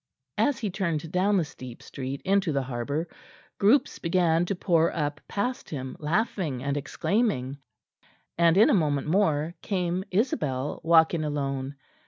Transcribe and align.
As 0.39 0.57
he 0.57 0.71
turned 0.71 1.11
down 1.11 1.37
the 1.37 1.45
steep 1.45 1.83
street 1.83 2.23
into 2.25 2.51
the 2.51 2.63
harbour 2.63 3.07
groups 3.59 3.99
began 3.99 4.45
to 4.45 4.55
pour 4.55 4.91
up 4.91 5.21
past 5.27 5.69
him, 5.69 5.95
laughing 5.99 6.63
and 6.63 6.75
exclaiming; 6.75 7.59
and 8.35 8.57
in 8.57 8.71
a 8.71 8.73
moment 8.73 9.05
more 9.05 9.53
came 9.61 10.03
Isabel 10.09 10.79
walking 10.81 11.23
alone. 11.23 11.75